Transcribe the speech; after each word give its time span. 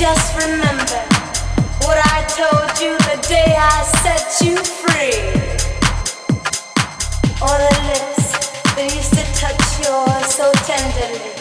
Just 0.00 0.34
remember 0.34 1.02
what 1.84 1.98
I 2.02 2.24
told 2.26 2.80
you 2.80 2.96
the 2.96 3.20
day 3.28 3.54
I 3.54 3.84
set 4.00 4.40
you 4.40 4.56
free. 4.56 5.12
Or 7.42 7.58
the 7.58 7.74
lips 7.84 8.32
that 8.76 8.94
used 8.96 9.12
to 9.12 9.24
touch 9.36 9.60
yours 9.84 10.24
so 10.34 10.50
tenderly. 10.64 11.40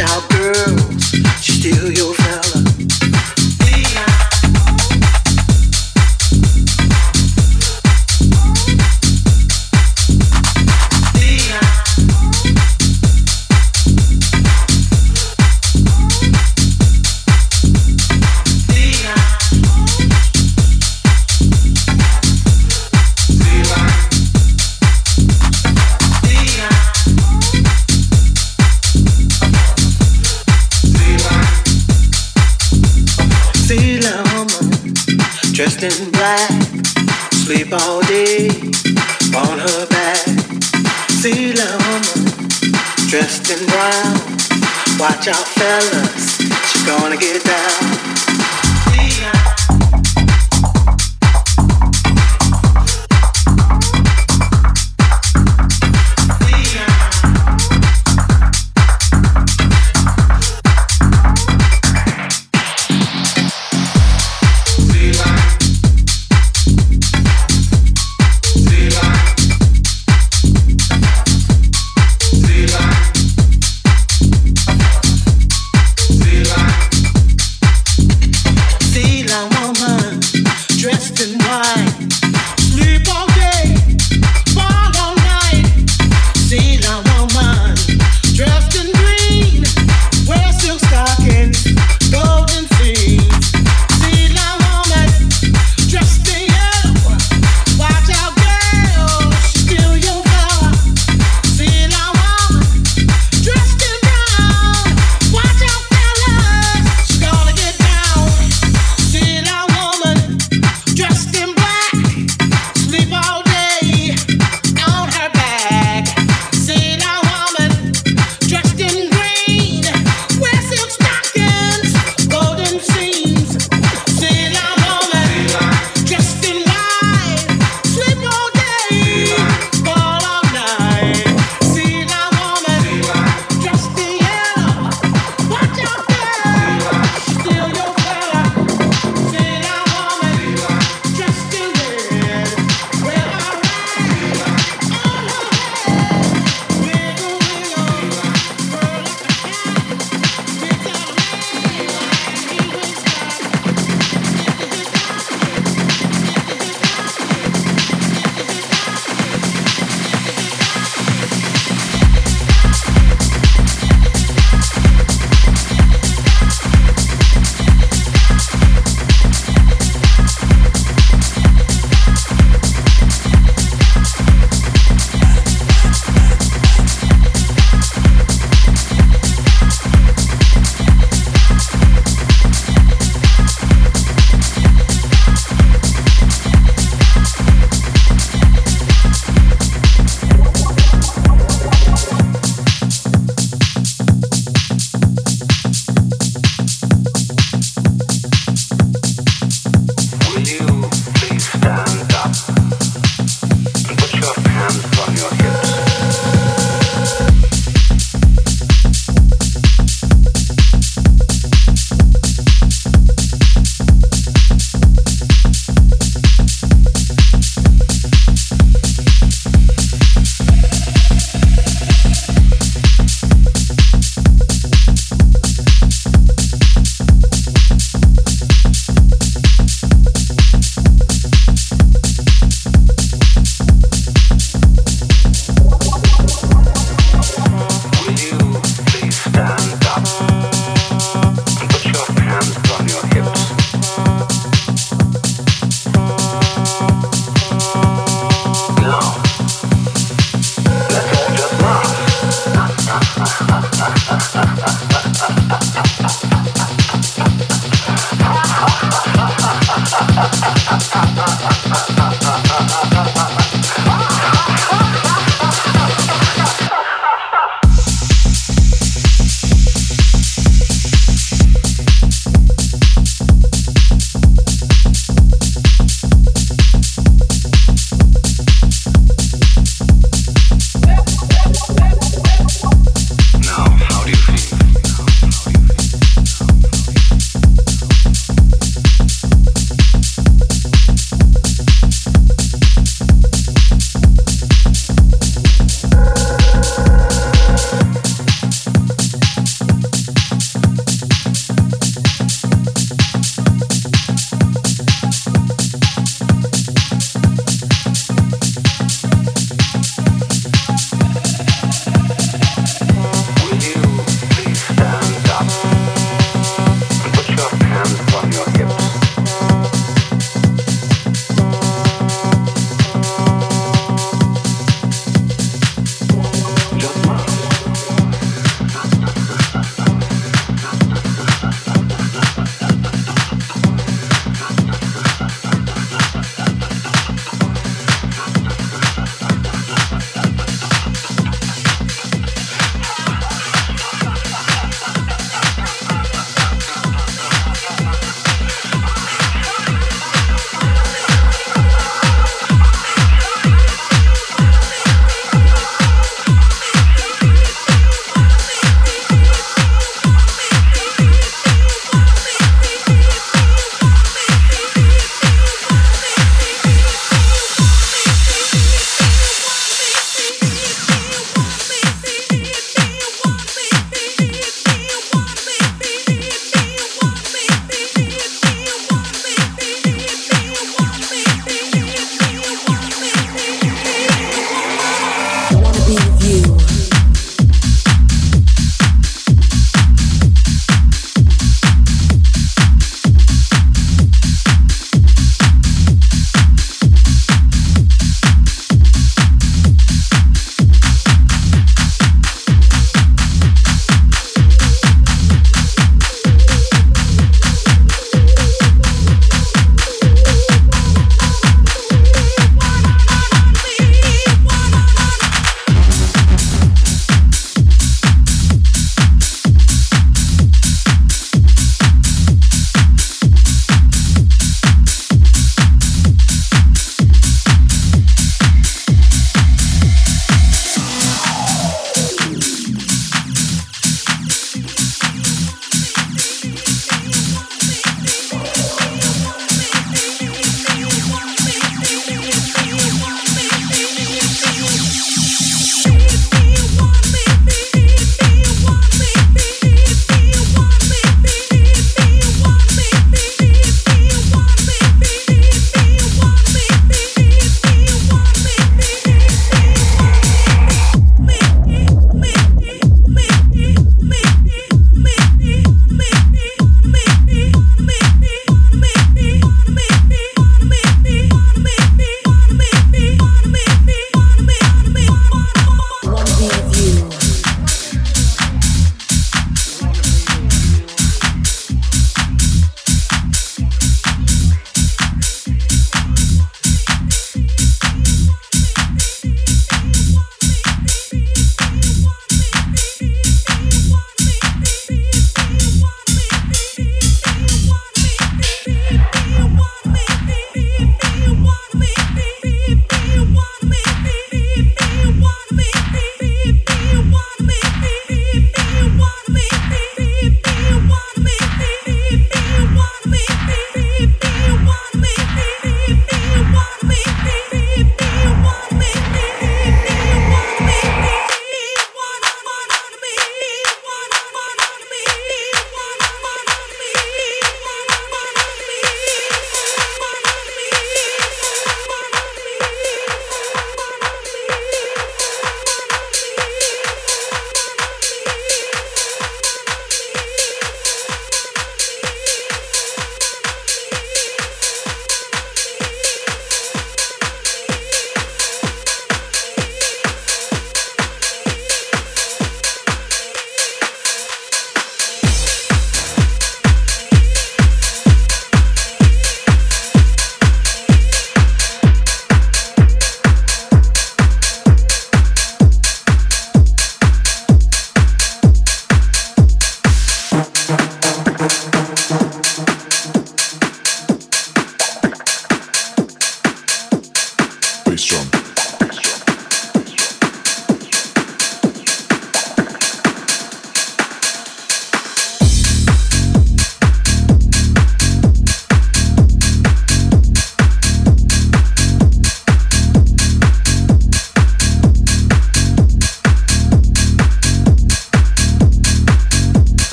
Out, 0.00 0.22
she's 1.40 1.64
gonna 1.64 1.92
get 1.92 2.07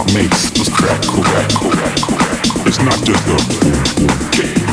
what 0.00 0.14
makes 0.14 0.50
this 0.50 0.68
track 0.68 1.02
correct. 1.02 1.52
It's 2.66 2.80
not 2.80 3.04
just 3.04 3.26
a 3.28 3.36
okay. 4.28 4.69